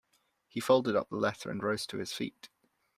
[0.47, 2.49] He folded up the letter, and rose to his feet.